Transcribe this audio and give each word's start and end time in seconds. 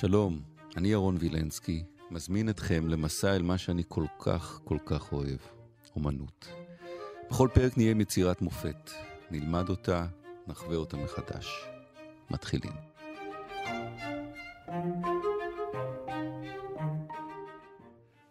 שלום, 0.00 0.40
אני 0.76 0.88
ירון 0.88 1.16
וילנסקי, 1.20 1.82
מזמין 2.10 2.48
אתכם 2.48 2.88
למסע 2.88 3.36
אל 3.36 3.42
מה 3.42 3.58
שאני 3.58 3.82
כל 3.88 4.04
כך 4.18 4.60
כל 4.64 4.78
כך 4.86 5.12
אוהב, 5.12 5.38
אומנות. 5.96 6.48
בכל 7.30 7.48
פרק 7.54 7.76
נהיה 7.76 7.90
עם 7.90 8.00
יצירת 8.00 8.42
מופת, 8.42 8.90
נלמד 9.30 9.68
אותה, 9.68 10.06
נחווה 10.46 10.76
אותה 10.76 10.96
מחדש. 10.96 11.64
מתחילים. 12.30 12.72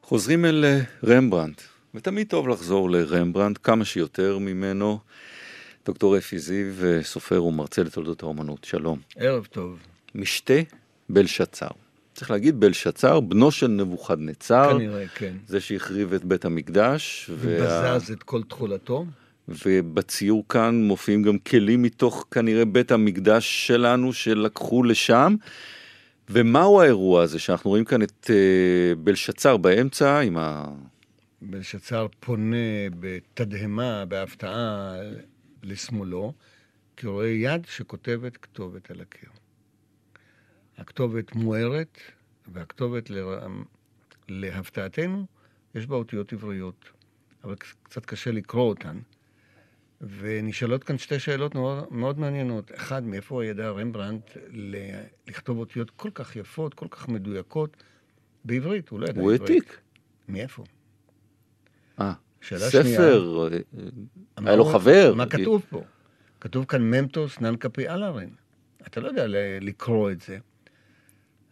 חוזרים 0.03 0.45
אל 0.45 0.65
אה, 0.65 0.79
רמברנדט, 1.03 1.61
ותמיד 1.93 2.29
טוב 2.29 2.47
לחזור 2.47 2.89
לרמברנדט, 2.89 3.59
כמה 3.63 3.85
שיותר 3.85 4.37
ממנו. 4.37 4.99
דוקטור 5.85 6.17
אפי 6.17 6.39
זיו, 6.39 6.85
אה, 6.85 7.03
סופר 7.03 7.43
ומרצה 7.43 7.83
לתולדות 7.83 8.23
האומנות, 8.23 8.63
שלום. 8.63 8.99
ערב 9.15 9.45
טוב. 9.45 9.79
משתה 10.15 10.53
בלשצר. 11.09 11.67
צריך 12.13 12.31
להגיד 12.31 12.59
בלשצר, 12.59 13.19
בנו 13.19 13.51
של 13.51 13.67
נבוכדנצר. 13.67 14.73
כנראה, 14.73 15.07
כן. 15.07 15.33
זה 15.47 15.61
שהחריב 15.61 16.13
את 16.13 16.25
בית 16.25 16.45
המקדש. 16.45 17.29
ובזז 17.33 18.09
וה... 18.09 18.13
את 18.13 18.23
כל 18.23 18.43
תכולתו. 18.43 19.05
ובציור 19.47 20.45
כאן 20.49 20.83
מופיעים 20.83 21.23
גם 21.23 21.37
כלים 21.37 21.81
מתוך 21.81 22.25
כנראה 22.31 22.65
בית 22.65 22.91
המקדש 22.91 23.67
שלנו 23.67 24.13
שלקחו 24.13 24.83
לשם. 24.83 25.35
ומהו 26.29 26.81
האירוע 26.81 27.23
הזה 27.23 27.39
שאנחנו 27.39 27.69
רואים 27.69 27.85
כאן 27.85 28.01
את 28.01 28.25
uh, 28.29 28.95
בלשצר 28.99 29.57
באמצע 29.57 30.19
עם 30.19 30.37
ה... 30.37 30.65
בלשצר 31.41 32.07
פונה 32.19 32.55
בתדהמה, 32.99 34.05
בהפתעה 34.05 34.93
לשמאלו, 35.63 36.33
כי 36.97 37.05
הוא 37.05 37.13
רואה 37.13 37.27
יד 37.27 37.65
שכותבת 37.69 38.37
כתובת 38.37 38.91
על 38.91 39.01
הקיר. 39.01 39.29
הכתובת 40.79 41.35
מוארת, 41.35 41.97
והכתובת, 42.47 43.09
לה... 43.09 43.47
להפתעתנו, 44.29 45.25
יש 45.75 45.87
בה 45.87 45.95
אותיות 45.95 46.33
עבריות, 46.33 46.85
אבל 47.43 47.55
קצת 47.83 48.05
קשה 48.05 48.31
לקרוא 48.31 48.69
אותן. 48.69 48.99
ונשאלות 50.01 50.83
כאן 50.83 50.97
שתי 50.97 51.19
שאלות 51.19 51.55
מאוד, 51.55 51.83
מאוד 51.91 52.19
מעניינות. 52.19 52.71
אחד, 52.75 53.03
מאיפה 53.03 53.45
ידע 53.45 53.69
רמברנדט 53.69 54.37
לכתוב 55.27 55.57
אותיות 55.57 55.89
כל 55.89 56.09
כך 56.13 56.35
יפות, 56.35 56.73
כל 56.73 56.87
כך 56.89 57.07
מדויקות, 57.07 57.83
בעברית? 58.45 58.89
הוא 58.89 58.99
לא 58.99 59.07
ידע 59.07 59.21
הוא 59.21 59.33
עברית. 59.33 59.49
הוא 59.49 59.55
העתיק. 59.55 59.79
מאיפה? 60.27 60.63
אה, 61.99 62.13
ספר, 62.43 62.69
שנייה, 62.69 63.01
אה, 63.01 64.43
היה 64.45 64.55
לו 64.55 64.65
חבר. 64.65 65.13
מה 65.15 65.25
כתוב 65.25 65.65
פה? 65.69 65.83
כתוב 66.41 66.65
כאן 66.65 66.81
ממטוס 66.81 67.39
ננקפי 67.39 67.89
אלארן. 67.89 68.29
אתה 68.87 68.99
לא 68.99 69.07
יודע 69.07 69.25
לקרוא 69.61 70.11
את 70.11 70.21
זה. 70.21 70.37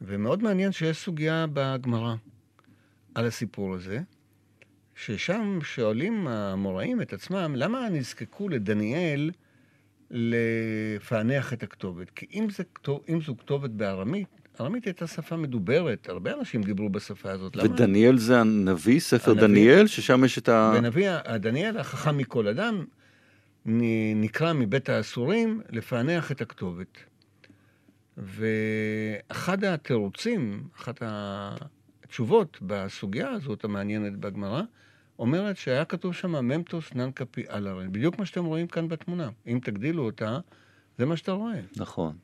ומאוד 0.01 0.43
מעניין 0.43 0.71
שיש 0.71 0.97
סוגיה 0.97 1.45
בגמרא 1.53 2.15
על 3.15 3.25
הסיפור 3.25 3.75
הזה, 3.75 3.99
ששם 4.95 5.59
שואלים 5.63 6.27
המוראים 6.27 7.01
את 7.01 7.13
עצמם, 7.13 7.53
למה 7.55 7.89
נזקקו 7.89 8.49
לדניאל 8.49 9.31
לפענח 10.11 11.53
את 11.53 11.63
הכתובת? 11.63 12.09
כי 12.09 12.25
אם, 12.33 12.47
זה, 12.49 12.63
אם 13.09 13.21
זו 13.21 13.37
כתובת 13.37 13.69
בארמית, 13.69 14.27
ארמית 14.61 14.85
הייתה 14.85 15.07
שפה 15.07 15.35
מדוברת, 15.35 16.09
הרבה 16.09 16.33
אנשים 16.33 16.63
דיברו 16.63 16.89
בשפה 16.89 17.31
הזאת. 17.31 17.55
ודניאל 17.55 18.11
למה? 18.11 18.19
זה 18.19 18.39
הנביא, 18.39 18.99
ספר 18.99 19.31
הנביא, 19.31 19.47
דניאל, 19.47 19.87
ששם 19.87 20.23
יש 20.25 20.37
את 20.37 20.49
ה... 20.49 20.73
ונביא, 20.77 21.09
דניאל, 21.35 21.77
החכם 21.77 22.17
מכל 22.17 22.47
אדם, 22.47 22.85
נקרא 24.15 24.53
מבית 24.53 24.89
האסורים 24.89 25.61
לפענח 25.69 26.31
את 26.31 26.41
הכתובת. 26.41 26.97
ואחד 28.17 29.63
התירוצים, 29.63 30.67
אחת 30.75 31.01
התשובות 31.01 32.57
בסוגיה 32.61 33.29
הזאת 33.29 33.63
המעניינת 33.63 34.15
בגמרא, 34.15 34.61
אומרת 35.19 35.57
שהיה 35.57 35.85
כתוב 35.85 36.13
שם 36.13 36.31
ממטוס 36.31 36.93
ננקפי 36.93 37.49
אלארן, 37.49 37.91
בדיוק 37.91 38.19
מה 38.19 38.25
שאתם 38.25 38.45
רואים 38.45 38.67
כאן 38.67 38.87
בתמונה. 38.87 39.29
אם 39.47 39.59
תגדילו 39.63 40.05
אותה, 40.05 40.39
זה 40.97 41.05
מה 41.05 41.17
שאתה 41.17 41.31
רואה. 41.31 41.59
נכון. 41.75 42.17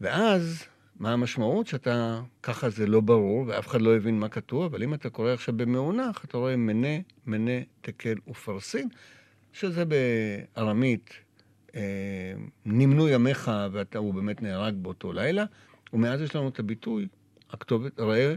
ואז, 0.00 0.64
מה 0.98 1.12
המשמעות? 1.12 1.66
שאתה, 1.66 2.20
ככה 2.42 2.70
זה 2.70 2.86
לא 2.86 3.00
ברור, 3.00 3.44
ואף 3.46 3.66
אחד 3.66 3.80
לא 3.80 3.96
הבין 3.96 4.18
מה 4.18 4.28
כתוב, 4.28 4.62
אבל 4.62 4.82
אם 4.82 4.94
אתה 4.94 5.10
קורא 5.10 5.30
עכשיו 5.30 5.56
במאונח, 5.56 6.24
אתה 6.24 6.36
רואה 6.38 6.56
מנה, 6.56 6.98
מנה, 7.26 7.60
תקל 7.80 8.14
ופרסין, 8.28 8.88
שזה 9.52 9.84
בארמית 9.84 11.10
נמנו 12.66 13.08
ימיך 13.08 13.50
והוא 13.72 14.14
באמת 14.14 14.42
נהרג 14.42 14.74
באותו 14.74 15.12
לילה, 15.12 15.44
ומאז 15.92 16.20
יש 16.20 16.36
לנו 16.36 16.48
את 16.48 16.58
הביטוי, 16.58 17.08
הכתובת, 17.50 18.00
ראה, 18.00 18.34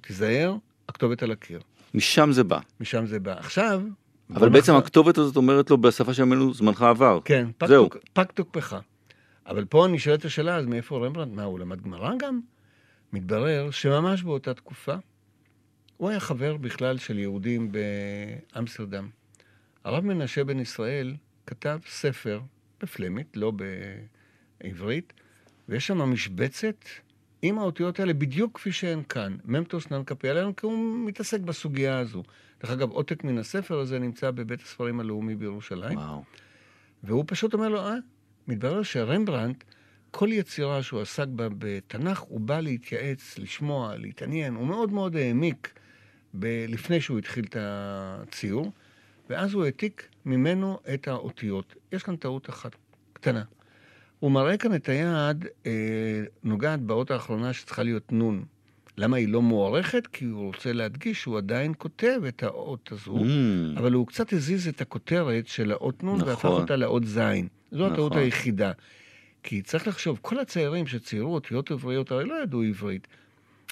תיזהר, 0.00 0.56
הכתובת 0.88 1.22
על 1.22 1.30
הקיר. 1.30 1.60
משם 1.94 2.32
זה 2.32 2.44
בא. 2.44 2.58
משם 2.80 3.06
זה 3.06 3.20
בא. 3.20 3.32
עכשיו... 3.32 3.82
אבל 4.30 4.48
בעצם 4.48 4.58
נחזור... 4.60 4.76
הכתובת 4.78 5.18
הזאת 5.18 5.36
אומרת 5.36 5.70
לו 5.70 5.78
בשפה 5.78 6.14
שלנו, 6.14 6.54
זמנך 6.54 6.82
עבר. 6.82 7.18
כן, 7.24 7.48
פג, 7.58 7.66
זהו. 7.66 7.88
תוק, 7.88 7.96
פג 8.12 8.24
תוקפך. 8.24 8.76
אבל 9.46 9.64
פה 9.64 9.86
אני 9.86 9.98
שואל 9.98 10.14
את 10.14 10.24
השאלה, 10.24 10.56
אז 10.56 10.66
מאיפה 10.66 11.06
רמברנדט? 11.06 11.34
מה, 11.34 11.42
הוא 11.42 11.58
למד 11.58 11.82
גמרא 11.82 12.12
גם? 12.18 12.40
מתברר 13.12 13.70
שממש 13.70 14.22
באותה 14.22 14.54
תקופה, 14.54 14.94
הוא 15.96 16.10
היה 16.10 16.20
חבר 16.20 16.56
בכלל 16.56 16.98
של 16.98 17.18
יהודים 17.18 17.72
באמסטרדם. 18.52 19.08
הרב 19.84 20.04
מנשה 20.04 20.44
בן 20.44 20.60
ישראל 20.60 21.14
כתב 21.46 21.78
ספר 21.86 22.40
בפלמית, 22.82 23.36
לא 23.36 23.52
בעברית, 24.60 25.12
ויש 25.68 25.86
שם 25.86 25.98
משבצת 25.98 26.84
עם 27.42 27.58
האותיות 27.58 28.00
האלה 28.00 28.14
בדיוק 28.14 28.54
כפי 28.54 28.72
שהן 28.72 29.02
כאן. 29.08 29.36
ממטוס 29.44 29.90
ננקפי 29.90 30.28
עליהן, 30.28 30.52
כי 30.52 30.66
הוא 30.66 31.06
מתעסק 31.06 31.40
בסוגיה 31.40 31.98
הזו. 31.98 32.22
דרך 32.62 32.70
אגב, 32.70 32.90
עותק 32.90 33.24
מן 33.24 33.38
הספר 33.38 33.78
הזה 33.78 33.98
נמצא 33.98 34.30
בבית 34.30 34.60
הספרים 34.62 35.00
הלאומי 35.00 35.34
בירושלים. 35.34 35.98
וואו. 35.98 36.24
והוא 37.02 37.24
פשוט 37.26 37.54
אומר 37.54 37.68
לו, 37.68 37.80
אה, 37.80 37.94
מתברר 38.48 38.82
שרמברנדט, 38.82 39.64
כל 40.10 40.28
יצירה 40.32 40.82
שהוא 40.82 41.00
עסק 41.00 41.26
בה 41.28 41.48
בתנ"ך, 41.58 42.18
הוא 42.18 42.40
בא 42.40 42.60
להתייעץ, 42.60 43.38
לשמוע, 43.38 43.96
להתעניין. 43.96 44.54
הוא 44.54 44.66
מאוד 44.66 44.92
מאוד 44.92 45.16
העמיק 45.16 45.78
ב- 46.34 46.64
לפני 46.68 47.00
שהוא 47.00 47.18
התחיל 47.18 47.44
את 47.44 47.56
הציור. 47.60 48.72
ואז 49.30 49.54
הוא 49.54 49.64
העתיק 49.64 50.08
ממנו 50.26 50.78
את 50.94 51.08
האותיות. 51.08 51.74
יש 51.92 52.02
כאן 52.02 52.16
טעות 52.16 52.48
אחת 52.48 52.72
קטנה. 53.12 53.42
הוא 54.20 54.30
מראה 54.30 54.56
כאן 54.56 54.74
את 54.74 54.88
היד 54.88 55.46
אה, 55.66 56.24
נוגעת 56.42 56.80
באות 56.80 57.10
האחרונה 57.10 57.52
שצריכה 57.52 57.82
להיות 57.82 58.12
נון. 58.12 58.44
למה 58.98 59.16
היא 59.16 59.28
לא 59.28 59.42
מוארכת? 59.42 60.06
כי 60.06 60.24
הוא 60.24 60.46
רוצה 60.46 60.72
להדגיש 60.72 61.22
שהוא 61.22 61.38
עדיין 61.38 61.72
כותב 61.78 62.20
את 62.28 62.42
האות 62.42 62.92
הזו, 62.92 63.16
mm. 63.16 63.78
אבל 63.78 63.92
הוא 63.92 64.06
קצת 64.06 64.32
הזיז 64.32 64.68
את 64.68 64.80
הכותרת 64.80 65.46
של 65.46 65.72
האות 65.72 66.02
נון 66.02 66.16
נכון. 66.16 66.28
והפך 66.28 66.44
אותה 66.44 66.76
לאות 66.76 67.04
זין. 67.04 67.48
זו 67.70 67.78
נכון. 67.78 67.92
הטעות 67.92 68.16
היחידה. 68.16 68.72
כי 69.42 69.62
צריך 69.62 69.88
לחשוב, 69.88 70.18
כל 70.22 70.38
הצעירים 70.38 70.86
שציירו 70.86 71.34
אותיות 71.34 71.70
עבריות 71.70 72.10
הרי 72.10 72.24
לא 72.24 72.42
ידעו 72.42 72.62
עברית. 72.62 73.06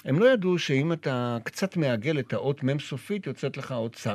הם 0.05 0.19
לא 0.19 0.33
ידעו 0.33 0.59
שאם 0.59 0.93
אתה 0.93 1.37
קצת 1.43 1.77
מעגל 1.77 2.19
את 2.19 2.33
האות 2.33 2.63
מ' 2.63 2.79
סופית, 2.79 3.27
יוצאת 3.27 3.57
לך 3.57 3.71
אות 3.71 3.95
ס'. 3.95 4.07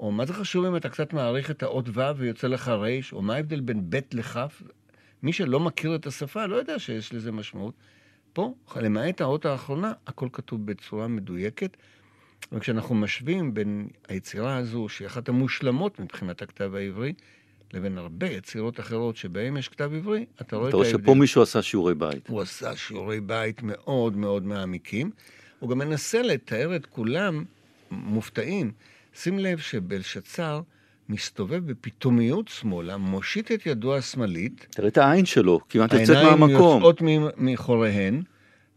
או 0.00 0.10
מה 0.12 0.26
זה 0.26 0.32
חשוב 0.32 0.64
אם 0.64 0.76
אתה 0.76 0.88
קצת 0.88 1.12
מעריך 1.12 1.50
את 1.50 1.62
האות 1.62 1.88
ו' 1.88 2.00
ויוצא 2.16 2.46
לך 2.46 2.68
ר', 2.68 2.86
או 3.12 3.22
מה 3.22 3.34
ההבדל 3.34 3.60
בין 3.60 3.90
ב' 3.90 3.98
לכ'? 4.12 4.36
מי 5.22 5.32
שלא 5.32 5.60
מכיר 5.60 5.94
את 5.94 6.06
השפה 6.06 6.46
לא 6.46 6.56
יודע 6.56 6.78
שיש 6.78 7.14
לזה 7.14 7.32
משמעות. 7.32 7.74
פה, 8.32 8.54
למעט 8.76 9.20
האות 9.20 9.46
האחרונה, 9.46 9.92
הכל 10.06 10.28
כתוב 10.32 10.66
בצורה 10.66 11.08
מדויקת. 11.08 11.76
וכשאנחנו 12.52 12.94
משווים 12.94 13.54
בין 13.54 13.88
היצירה 14.08 14.56
הזו, 14.56 14.88
שהיא 14.88 15.06
אחת 15.06 15.28
המושלמות 15.28 16.00
מבחינת 16.00 16.42
הכתב 16.42 16.74
העברי, 16.74 17.12
לבין 17.74 17.98
הרבה 17.98 18.26
יצירות 18.26 18.80
אחרות 18.80 19.16
שבהן 19.16 19.56
יש 19.56 19.68
כתב 19.68 19.90
עברי, 19.96 20.26
אתה 20.40 20.56
רואה 20.56 20.68
את 20.68 20.74
ההבדל. 20.74 20.88
אתה 20.88 20.96
רואה 20.96 21.04
שפה 21.04 21.14
מישהו 21.14 21.42
עשה 21.42 21.62
שיעורי 21.62 21.94
בית. 21.94 22.28
הוא 22.28 22.40
עשה 22.40 22.76
שיעורי 22.76 23.20
בית 23.20 23.62
מאוד 23.62 24.16
מאוד 24.16 24.46
מעמיקים. 24.46 25.10
הוא 25.58 25.70
גם 25.70 25.78
מנסה 25.78 26.22
לתאר 26.22 26.76
את 26.76 26.86
כולם 26.86 27.44
מופתעים. 27.90 28.72
שים 29.22 29.38
לב 29.38 29.58
שבלשצר 29.58 30.60
מסתובב 31.08 31.66
בפתאומיות 31.66 32.48
שמאלה, 32.48 32.96
מושיט 32.96 33.52
את 33.52 33.66
ידו 33.66 33.96
השמאלית. 33.96 34.66
תראה 34.70 34.88
את 34.88 34.98
העין 34.98 35.26
שלו, 35.26 35.60
כמעט 35.68 35.92
יוצאת 35.92 36.16
מהמקום. 36.16 36.42
העיניים 36.42 36.78
יוצאות 36.78 37.02
מחוריהן, 37.36 38.22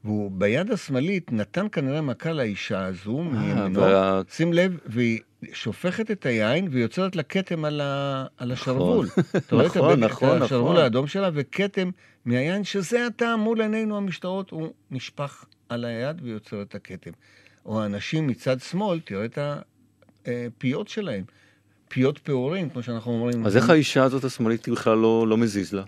והוא 0.03 0.31
ביד 0.31 0.71
השמאלית 0.71 1.31
נתן 1.31 1.67
כנראה 1.71 2.01
מכה 2.01 2.33
לאישה 2.33 2.85
הזו 2.85 3.19
אה, 3.19 3.23
מימינו. 3.23 3.79
וה... 3.79 4.21
שים 4.29 4.53
לב, 4.53 4.77
והיא 4.85 5.19
שופכת 5.53 6.11
את 6.11 6.25
היין 6.25 6.67
ויוצרת 6.71 7.15
לה 7.15 7.23
כתם 7.23 7.65
על, 7.65 7.81
ה... 7.81 8.25
על 8.37 8.51
השרוול. 8.51 9.05
נכון, 9.05 9.23
אתה 9.37 9.55
רואה 9.55 9.65
נכון, 9.65 9.93
את 9.93 10.11
נכון, 10.11 10.41
השרוול 10.41 10.71
נכון. 10.71 10.83
האדום 10.83 11.07
שלה 11.07 11.29
וכתם 11.33 11.89
מהיין, 12.25 12.63
שזה 12.63 13.05
הטעם 13.05 13.39
מול 13.39 13.61
עינינו 13.61 13.97
המשטרות, 13.97 14.49
הוא 14.49 14.69
נשפך 14.91 15.45
על 15.69 15.85
היד 15.85 16.21
ויוצר 16.23 16.61
את 16.61 16.75
הכתם. 16.75 17.11
או 17.65 17.81
האנשים 17.81 18.27
מצד 18.27 18.59
שמאל, 18.59 18.99
תראה 18.99 19.25
את 19.25 19.37
הפיות 20.25 20.87
שלהם. 20.87 21.23
פיות 21.89 22.17
פעורים, 22.19 22.69
כמו 22.69 22.83
שאנחנו 22.83 23.11
אומרים. 23.11 23.45
אז 23.45 23.57
איך 23.57 23.69
האישה 23.69 24.03
הזאת 24.03 24.23
השמאלית 24.23 24.69
בכלל 24.69 24.97
לא, 24.97 25.27
לא 25.27 25.37
מזיז 25.37 25.73
לה? 25.73 25.83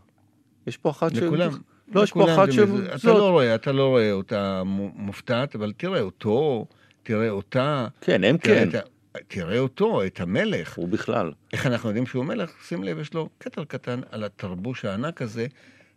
יש 0.68 0.78
פה 0.78 0.90
אחת 0.90 1.16
ש... 1.16 1.18
לכולם. 1.18 1.52
לא, 1.96 2.04
יש 2.04 2.12
פה 2.12 2.34
אחת 2.34 2.52
של... 2.52 2.64
אתה 2.96 3.14
לא 3.14 3.30
רואה, 3.30 3.56
אתה 3.56 3.72
לא 3.72 3.88
רואה 3.88 4.12
אותה 4.12 4.64
מופתעת, 4.96 5.56
אבל 5.56 5.74
תראה 5.78 6.02
אותו, 6.02 6.66
תראה 7.04 7.30
אותה. 7.30 7.88
כן, 8.02 8.24
הם 8.24 8.38
כן. 8.38 8.70
תראה 9.28 9.60
אותו, 9.60 10.06
את 10.06 10.20
המלך. 10.20 10.74
הוא 10.76 10.88
בכלל. 10.88 11.32
איך 11.54 11.68
אנחנו 11.68 11.90
יודעים 11.90 12.06
שהוא 12.06 12.26
מלך? 12.26 12.52
שים 12.68 12.84
לב, 12.84 13.00
יש 13.00 13.14
לו 13.14 13.30
כתר 13.40 13.64
קטן 13.64 14.02
על 14.12 14.24
התרבוש 14.24 14.86
הענק 14.86 15.22
הזה. 15.22 15.48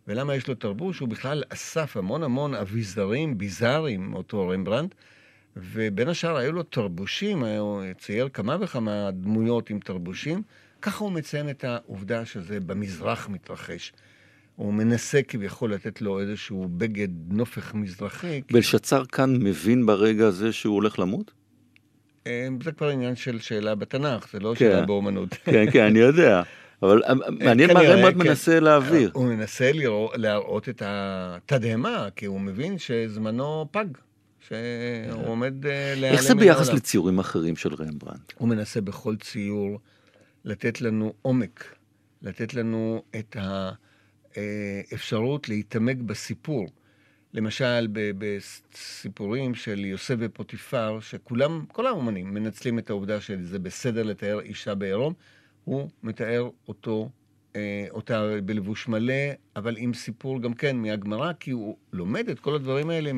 ולמה 0.07 0.35
יש 0.35 0.47
לו 0.47 0.55
תרבוש? 0.55 0.99
הוא 0.99 1.09
בכלל 1.09 1.43
אסף 1.49 1.97
המון 1.97 2.23
המון 2.23 2.55
אביזרים 2.55 3.37
ביזאריים, 3.37 4.13
אותו 4.13 4.47
רמברנדט, 4.49 4.95
ובין 5.61 6.09
השאר 6.09 6.37
היו 6.37 6.51
לו 6.51 6.63
תרבושים, 6.63 7.43
הוא 7.43 7.83
צייר 7.99 8.29
כמה 8.29 8.57
וכמה 8.61 9.11
דמויות 9.11 9.69
עם 9.69 9.79
תרבושים. 9.79 10.41
ככה 10.81 11.03
הוא 11.03 11.11
מציין 11.11 11.49
את 11.49 11.63
העובדה 11.63 12.25
שזה 12.25 12.59
במזרח 12.59 13.29
מתרחש. 13.29 13.93
הוא 14.55 14.73
מנסה 14.73 15.21
כביכול 15.27 15.73
לתת 15.73 16.01
לו 16.01 16.19
איזשהו 16.19 16.67
בגד 16.77 17.07
נופך 17.29 17.73
מזרחי. 17.73 18.41
בלשצר 18.51 19.05
כאן 19.05 19.35
מבין 19.39 19.85
ברגע 19.85 20.27
הזה 20.27 20.53
שהוא 20.53 20.75
הולך 20.75 20.99
למות? 20.99 21.31
אה, 22.27 22.47
זה 22.63 22.71
כבר 22.71 22.89
עניין 22.89 23.15
של 23.15 23.39
שאלה 23.39 23.75
בתנ"ך, 23.75 24.31
זה 24.31 24.39
לא 24.39 24.53
כן. 24.53 24.59
שאלה 24.59 24.85
באומנות. 24.85 25.29
כן, 25.45 25.71
כן, 25.71 25.83
אני 25.83 25.99
יודע. 25.99 26.43
אבל 26.83 27.03
אה, 27.03 27.13
מעניין 27.39 27.73
מה 27.73 27.81
רמב"נד 27.81 28.21
כן. 28.21 28.27
מנסה 28.27 28.59
להעביר. 28.59 29.11
הוא 29.13 29.25
מנסה 29.25 29.71
להראות 30.15 30.69
את 30.69 30.81
התדהמה, 30.85 32.07
כי 32.15 32.25
הוא 32.25 32.41
מבין 32.41 32.77
שזמנו 32.77 33.67
פג. 33.71 33.85
שהוא 34.47 35.27
עומד 35.27 35.65
אה, 35.65 35.93
להיעלם 35.95 36.17
איך 36.17 36.21
זה 36.21 36.35
ביחס 36.35 36.69
לציורים 36.69 37.19
אחרים 37.19 37.55
של 37.55 37.73
רמברנדט? 37.73 38.33
הוא 38.37 38.49
מנסה 38.49 38.81
בכל 38.81 39.15
ציור 39.15 39.79
לתת 40.45 40.81
לנו 40.81 41.13
עומק, 41.21 41.75
לתת 42.21 42.53
לנו 42.53 43.03
את 43.15 43.37
האפשרות 44.35 45.49
להתעמק 45.49 45.97
בסיפור. 45.97 46.67
למשל, 47.33 47.87
בסיפורים 47.91 49.55
של 49.55 49.85
יוסף 49.85 50.15
ופוטיפר, 50.19 50.99
שכולם, 51.01 51.65
כל 51.71 51.87
האומנים 51.87 52.33
מנצלים 52.33 52.79
את 52.79 52.89
העובדה 52.89 53.21
שזה 53.21 53.59
בסדר 53.59 54.03
לתאר 54.03 54.39
אישה 54.39 54.75
בעירום, 54.75 55.13
הוא 55.63 55.89
מתאר 56.03 56.49
אותו, 56.67 57.09
אה, 57.55 57.85
אותה 57.89 58.29
בלבוש 58.45 58.87
מלא, 58.87 59.13
אבל 59.55 59.75
עם 59.77 59.93
סיפור 59.93 60.41
גם 60.41 60.53
כן 60.53 60.77
מהגמרא, 60.77 61.31
כי 61.39 61.51
הוא 61.51 61.77
לומד 61.93 62.29
את 62.29 62.39
כל 62.39 62.55
הדברים 62.55 62.89
האלה 62.89 63.13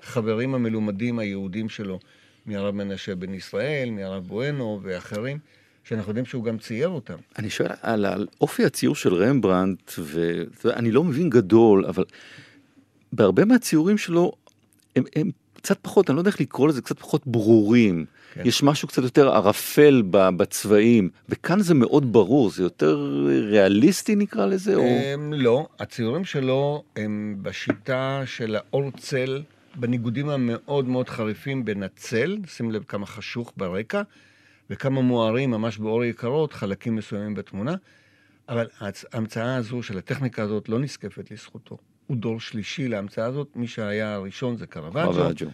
מהחברים 0.00 0.54
המלומדים 0.54 1.18
היהודים 1.18 1.68
שלו, 1.68 1.98
מהרב 2.46 2.74
מנשה 2.74 3.14
בן 3.14 3.34
ישראל, 3.34 3.90
מהרב 3.90 4.26
בואנו 4.26 4.80
ואחרים. 4.82 5.38
שאנחנו 5.84 6.10
יודעים 6.10 6.26
שהוא 6.26 6.44
גם 6.44 6.58
צייר 6.58 6.88
אותם. 6.88 7.14
אני 7.38 7.50
שואל 7.50 7.70
על, 7.82 8.06
על 8.06 8.26
אופי 8.40 8.64
הציור 8.64 8.94
של 8.94 9.14
רמברנדט, 9.14 9.92
ואני 10.64 10.90
לא 10.90 11.04
מבין 11.04 11.30
גדול, 11.30 11.86
אבל 11.86 12.04
בהרבה 13.12 13.44
מהציורים 13.44 13.98
שלו 13.98 14.32
הם, 14.96 15.04
הם 15.16 15.30
קצת 15.54 15.78
פחות, 15.82 16.10
אני 16.10 16.16
לא 16.16 16.20
יודע 16.20 16.30
איך 16.30 16.40
לקרוא 16.40 16.68
לזה, 16.68 16.82
קצת 16.82 16.98
פחות 16.98 17.26
ברורים. 17.26 18.04
כן. 18.34 18.42
יש 18.44 18.62
משהו 18.62 18.88
קצת 18.88 19.02
יותר 19.02 19.28
ערפל 19.28 20.02
בצבעים, 20.10 21.10
וכאן 21.28 21.60
זה 21.60 21.74
מאוד 21.74 22.12
ברור, 22.12 22.50
זה 22.50 22.62
יותר 22.62 23.22
ריאליסטי 23.26 24.16
נקרא 24.16 24.46
לזה? 24.46 24.74
או... 24.74 24.82
הם, 24.82 25.32
לא, 25.32 25.66
הציורים 25.78 26.24
שלו 26.24 26.82
הם 26.96 27.36
בשיטה 27.42 28.22
של 28.26 28.56
האור 28.56 28.90
צל, 28.90 29.42
בניגודים 29.76 30.28
המאוד 30.28 30.88
מאוד 30.88 31.08
חריפים 31.08 31.64
בין 31.64 31.82
הצל, 31.82 32.38
שים 32.46 32.70
לב 32.70 32.84
כמה 32.88 33.06
חשוך 33.06 33.52
ברקע, 33.56 34.02
וכמה 34.70 35.00
מוארים 35.00 35.50
ממש 35.50 35.78
באור 35.78 36.04
יקרות, 36.04 36.52
חלקים 36.52 36.96
מסוימים 36.96 37.34
בתמונה, 37.34 37.74
אבל 38.48 38.66
ההמצאה 39.12 39.56
הזו 39.56 39.82
של 39.82 39.98
הטכניקה 39.98 40.42
הזאת 40.42 40.68
לא 40.68 40.78
נזקפת 40.78 41.30
לזכותו. 41.30 41.78
הוא 42.06 42.16
דור 42.16 42.40
שלישי 42.40 42.88
להמצאה 42.88 43.24
הזאת, 43.24 43.48
מי 43.56 43.66
שהיה 43.66 44.14
הראשון 44.14 44.56
זה 44.56 44.66
קרוואג'ו. 44.66 45.46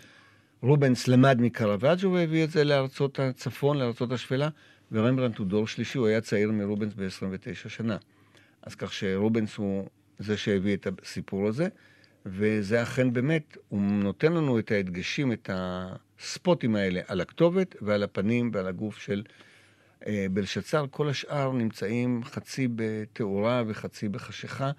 רובנס 0.62 1.08
למד 1.08 1.40
מקרוואג'ו 1.40 2.12
והביא 2.12 2.44
את 2.44 2.50
זה 2.50 2.64
לארצות 2.64 3.20
הצפון, 3.20 3.78
לארצות 3.78 4.12
השפלה, 4.12 4.48
ורמברנט 4.92 5.38
הוא 5.38 5.46
דור 5.46 5.66
שלישי, 5.66 5.98
הוא 5.98 6.06
היה 6.06 6.20
צעיר 6.20 6.52
מרובנס 6.52 6.92
ב-29 6.94 7.68
שנה. 7.68 7.96
אז 8.62 8.74
כך 8.74 8.92
שרובנס 8.92 9.56
הוא 9.56 9.88
זה 10.18 10.36
שהביא 10.36 10.76
את 10.76 10.86
הסיפור 11.02 11.48
הזה, 11.48 11.68
וזה 12.26 12.82
אכן 12.82 13.12
באמת, 13.12 13.56
הוא 13.68 13.80
נותן 13.80 14.32
לנו 14.32 14.58
את 14.58 14.70
ההדגשים, 14.70 15.32
את 15.32 15.50
הספוטים 15.52 16.76
האלה 16.76 17.00
על 17.06 17.20
הכתובת 17.20 17.76
ועל 17.82 18.02
הפנים 18.02 18.50
ועל 18.54 18.66
הגוף 18.66 18.98
של 18.98 19.22
אה, 20.06 20.26
בלשצר. 20.32 20.86
כל 20.90 21.08
השאר 21.08 21.52
נמצאים 21.52 22.24
חצי 22.24 22.68
בתאורה 22.76 23.62
וחצי 23.66 24.08
בחשיכה. 24.08 24.70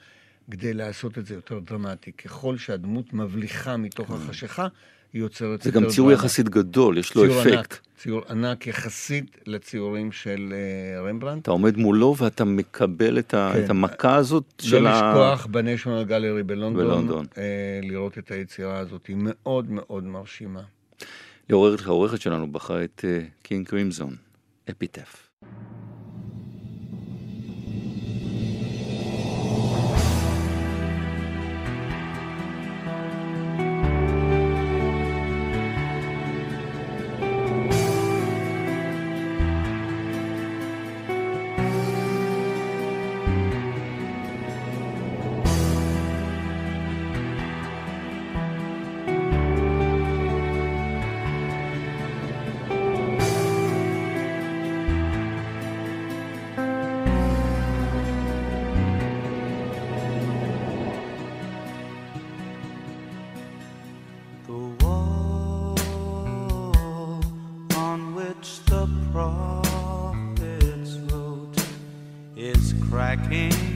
כדי 0.51 0.73
לעשות 0.73 1.17
את 1.17 1.25
זה 1.25 1.33
יותר 1.33 1.59
דרמטי. 1.59 2.11
ככל 2.11 2.57
שהדמות 2.57 3.13
מבליחה 3.13 3.77
מתוך 3.77 4.07
כן. 4.07 4.13
החשיכה, 4.13 4.67
היא 5.13 5.21
יוצרת 5.21 5.61
זה 5.61 5.71
גם 5.71 5.87
ציור 5.87 6.11
יחסית 6.11 6.49
גדול, 6.49 6.97
יש 6.97 7.15
לו 7.15 7.41
אפקט. 7.41 7.53
ענק, 7.53 7.79
ציור 7.97 8.21
ענק 8.29 8.67
יחסית 8.67 9.37
לציורים 9.45 10.11
של 10.11 10.53
uh, 10.53 11.07
רמברנדט. 11.09 11.41
אתה 11.41 11.51
עומד 11.51 11.77
מולו 11.77 12.15
ואתה 12.17 12.45
מקבל 12.45 13.19
את, 13.19 13.33
ה, 13.33 13.51
כן. 13.53 13.63
את 13.63 13.69
המכה 13.69 14.15
הזאת 14.15 14.43
לא 14.63 14.69
של 14.69 14.87
ה... 14.87 15.01
לא 15.01 15.09
לשכוח 15.09 15.45
בניישונל 15.45 16.03
גלרי 16.03 16.43
בלונדון, 16.43 16.85
בלונדון. 16.85 17.25
Uh, 17.25 17.37
לראות 17.83 18.17
את 18.17 18.31
היצירה 18.31 18.77
הזאת, 18.77 19.07
היא 19.07 19.15
מאוד 19.19 19.71
מאוד 19.71 20.03
מרשימה. 20.03 20.61
לעוררת 21.49 21.81
העורכת 21.85 22.21
שלנו 22.21 22.51
בחרה 22.51 22.83
את 22.83 23.05
קינג 23.43 23.67
קרימזון, 23.67 24.15
אפיטף. 24.69 25.29
the 64.47 64.75
wall 64.81 65.75
on 67.75 68.13
which 68.13 68.63
the 68.65 68.87
prophets 69.11 70.97
wrote 71.09 71.55
is 72.35 72.73
cracking. 72.89 73.74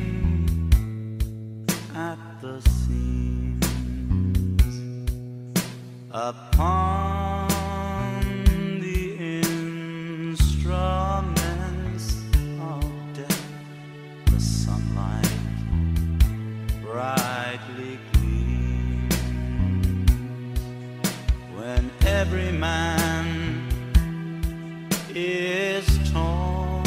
every 22.31 22.51
man 22.51 23.65
is 25.15 25.83
torn 26.11 26.85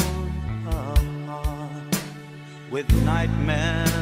apart 0.65 1.97
with 2.71 2.89
nightmares. 3.03 3.92